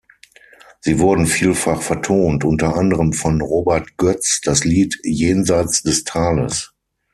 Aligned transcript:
Sie 0.79 0.97
wurden 0.97 1.27
vielfach 1.27 1.83
vertont, 1.83 2.43
unter 2.43 2.75
anderem 2.75 3.13
von 3.13 3.39
Robert 3.39 3.97
Götz 3.97 4.41
das 4.43 4.63
Lied 4.63 4.99
"Jenseits 5.03 5.83
des 5.83 6.05
Tales". 6.05 6.73